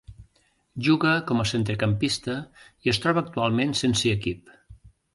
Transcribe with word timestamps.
Juga 0.87 1.11
com 1.33 1.43
a 1.43 1.45
centrecampista 1.51 2.39
i 2.65 2.95
es 2.95 3.03
troba 3.07 3.27
actualment 3.27 3.81
sense 3.87 4.15
equip. 4.19 4.55